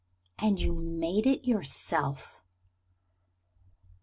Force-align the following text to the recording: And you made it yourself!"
And 0.39 0.59
you 0.59 0.73
made 0.73 1.27
it 1.27 1.45
yourself!" 1.45 2.43